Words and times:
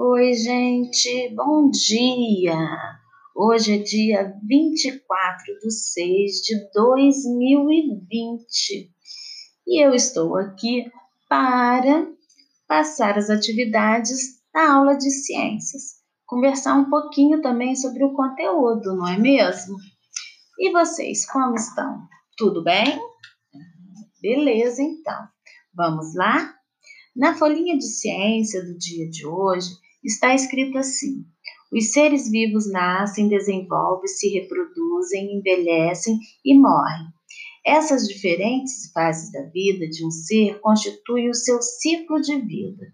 Oi, 0.00 0.32
gente, 0.32 1.34
bom 1.34 1.68
dia! 1.70 2.56
Hoje 3.34 3.74
é 3.74 3.78
dia 3.78 4.32
24 4.46 5.58
de 5.58 5.72
6 5.72 6.32
de 6.42 6.70
2020 6.72 8.92
e 9.66 9.84
eu 9.84 9.92
estou 9.92 10.36
aqui 10.36 10.88
para 11.28 12.06
passar 12.68 13.18
as 13.18 13.28
atividades 13.28 14.40
da 14.54 14.74
aula 14.74 14.96
de 14.96 15.10
ciências, 15.10 15.94
conversar 16.24 16.76
um 16.76 16.88
pouquinho 16.88 17.42
também 17.42 17.74
sobre 17.74 18.04
o 18.04 18.12
conteúdo, 18.12 18.94
não 18.94 19.08
é 19.08 19.18
mesmo? 19.18 19.74
E 20.60 20.70
vocês, 20.70 21.28
como 21.28 21.56
estão? 21.56 22.06
Tudo 22.36 22.62
bem? 22.62 23.00
Beleza, 24.22 24.80
então. 24.80 25.26
Vamos 25.74 26.14
lá? 26.14 26.54
Na 27.16 27.34
folhinha 27.34 27.76
de 27.76 27.88
ciência 27.88 28.64
do 28.64 28.78
dia 28.78 29.10
de 29.10 29.26
hoje, 29.26 29.70
está 30.08 30.34
escrito 30.34 30.78
assim: 30.78 31.24
os 31.70 31.92
seres 31.92 32.30
vivos 32.30 32.70
nascem, 32.70 33.28
desenvolvem, 33.28 34.08
se 34.08 34.28
reproduzem, 34.30 35.38
envelhecem 35.38 36.18
e 36.44 36.58
morrem. 36.58 37.06
Essas 37.64 38.08
diferentes 38.08 38.90
fases 38.92 39.30
da 39.30 39.42
vida 39.50 39.86
de 39.86 40.04
um 40.06 40.10
ser 40.10 40.58
constituem 40.60 41.28
o 41.28 41.34
seu 41.34 41.60
ciclo 41.60 42.20
de 42.20 42.40
vida. 42.40 42.86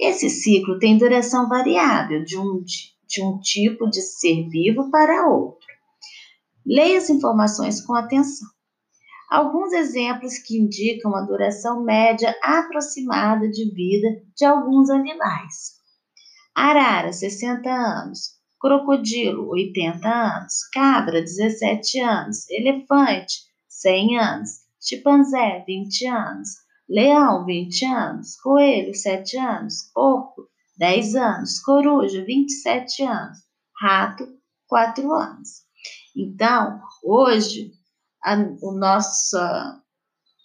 Esse 0.00 0.30
ciclo 0.30 0.78
tem 0.78 0.96
duração 0.96 1.48
variável 1.48 2.24
de 2.24 2.38
um, 2.38 2.64
de 3.06 3.22
um 3.22 3.38
tipo 3.40 3.88
de 3.90 4.00
ser 4.00 4.48
vivo 4.48 4.90
para 4.90 5.28
outro. 5.28 5.66
Leia 6.66 6.96
as 6.96 7.10
informações 7.10 7.84
com 7.84 7.94
atenção. 7.94 8.48
Alguns 9.30 9.72
exemplos 9.72 10.38
que 10.38 10.58
indicam 10.58 11.14
a 11.14 11.20
duração 11.22 11.84
média 11.84 12.34
aproximada 12.42 13.48
de 13.50 13.70
vida 13.70 14.08
de 14.34 14.44
alguns 14.46 14.88
animais. 14.88 15.83
Arara, 16.54 17.12
60 17.12 17.68
anos. 17.68 18.34
Crocodilo, 18.60 19.48
80 19.50 20.08
anos. 20.08 20.68
Cabra, 20.72 21.20
17 21.20 22.00
anos. 22.00 22.48
Elefante, 22.48 23.40
100 23.68 24.18
anos. 24.18 24.50
Chimpanzé, 24.80 25.64
20 25.66 26.06
anos. 26.06 26.48
Leão, 26.88 27.44
20 27.44 27.84
anos. 27.86 28.36
Coelho, 28.36 28.94
7 28.94 29.36
anos. 29.36 29.90
Porco, 29.92 30.48
10 30.78 31.16
anos. 31.16 31.58
Coruja, 31.60 32.24
27 32.24 33.02
anos. 33.02 33.38
Rato, 33.80 34.26
4 34.68 35.12
anos. 35.12 35.64
Então, 36.16 36.80
hoje, 37.02 37.72
a, 38.22 38.36
o 38.62 38.72
nosso 38.72 39.36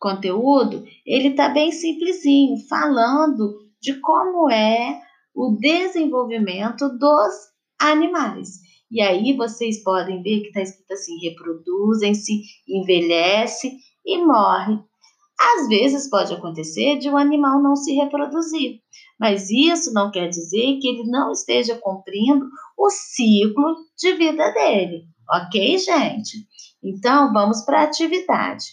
conteúdo, 0.00 0.84
ele 1.06 1.28
está 1.28 1.48
bem 1.48 1.70
simplesinho, 1.70 2.56
falando 2.68 3.70
de 3.80 3.94
como 4.00 4.50
é 4.50 5.00
o 5.34 5.56
desenvolvimento 5.58 6.88
dos 6.98 7.34
animais. 7.80 8.60
E 8.90 9.00
aí 9.00 9.34
vocês 9.34 9.82
podem 9.82 10.22
ver 10.22 10.40
que 10.40 10.48
está 10.48 10.60
escrito 10.60 10.92
assim: 10.92 11.18
reproduzem-se, 11.18 12.42
envelhece 12.68 13.72
e 14.04 14.18
morre. 14.18 14.78
Às 15.40 15.68
vezes 15.68 16.10
pode 16.10 16.32
acontecer 16.32 16.98
de 16.98 17.08
um 17.08 17.16
animal 17.16 17.60
não 17.62 17.74
se 17.74 17.94
reproduzir, 17.94 18.80
mas 19.18 19.50
isso 19.50 19.92
não 19.92 20.10
quer 20.10 20.28
dizer 20.28 20.78
que 20.78 20.86
ele 20.86 21.10
não 21.10 21.32
esteja 21.32 21.76
cumprindo 21.78 22.46
o 22.78 22.90
ciclo 22.90 23.76
de 23.98 24.12
vida 24.14 24.52
dele, 24.52 25.04
ok, 25.28 25.78
gente? 25.78 26.46
Então 26.82 27.32
vamos 27.32 27.62
para 27.62 27.80
a 27.80 27.84
atividade. 27.84 28.64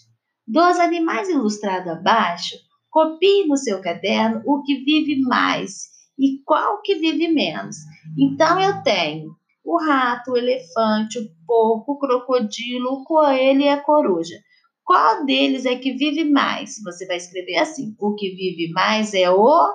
Dos 0.47 0.79
animais 0.79 1.29
ilustrados 1.29 1.91
abaixo, 1.91 2.55
copie 2.89 3.47
no 3.47 3.55
seu 3.55 3.81
caderno 3.81 4.41
o 4.45 4.61
que 4.63 4.83
vive 4.83 5.21
mais 5.21 5.98
e 6.19 6.43
qual 6.45 6.81
que 6.81 6.95
vive 6.95 7.29
menos. 7.29 7.77
Então 8.17 8.59
eu 8.59 8.83
tenho 8.83 9.31
o 9.63 9.77
rato, 9.77 10.31
o 10.31 10.37
elefante, 10.37 11.19
o 11.19 11.29
porco, 11.45 11.93
o 11.93 11.99
crocodilo, 11.99 12.93
o 12.93 13.03
coelho 13.03 13.61
e 13.61 13.69
a 13.69 13.81
coruja. 13.81 14.35
Qual 14.83 15.25
deles 15.25 15.65
é 15.65 15.75
que 15.75 15.93
vive 15.93 16.25
mais? 16.25 16.75
Você 16.83 17.05
vai 17.05 17.17
escrever 17.17 17.57
assim: 17.57 17.95
o 17.99 18.15
que 18.15 18.31
vive 18.31 18.71
mais 18.73 19.13
é 19.13 19.29
o 19.29 19.71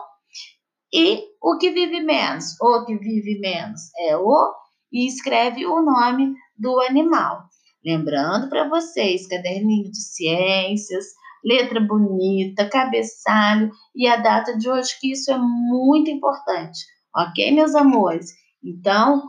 e 0.92 1.24
o 1.40 1.56
que 1.58 1.70
vive 1.70 2.00
menos. 2.00 2.60
O 2.60 2.84
que 2.84 2.96
vive 2.96 3.38
menos 3.38 3.80
é 3.98 4.16
o 4.16 4.52
e 4.92 5.06
escreve 5.06 5.66
o 5.66 5.82
nome 5.82 6.34
do 6.58 6.80
animal. 6.80 7.44
Lembrando 7.84 8.48
para 8.48 8.68
vocês, 8.68 9.26
caderninho 9.26 9.90
de 9.90 10.00
ciências, 10.00 11.06
letra 11.44 11.80
bonita, 11.80 12.68
cabeçalho 12.68 13.70
e 13.94 14.06
a 14.06 14.16
data 14.16 14.56
de 14.56 14.68
hoje, 14.68 14.98
que 14.98 15.12
isso 15.12 15.30
é 15.30 15.38
muito 15.38 16.10
importante, 16.10 16.80
ok, 17.14 17.52
meus 17.52 17.74
amores? 17.74 18.32
Então, 18.62 19.22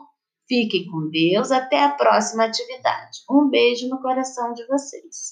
fiquem 0.47 0.87
com 0.87 1.09
Deus, 1.09 1.51
até 1.51 1.83
a 1.83 1.89
próxima 1.89 2.45
atividade. 2.45 3.19
Um 3.29 3.49
beijo 3.49 3.89
no 3.89 4.01
coração 4.01 4.53
de 4.53 4.65
vocês. 4.67 5.31